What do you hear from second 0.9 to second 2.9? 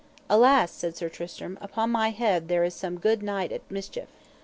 Sir Tristram, upon my head there is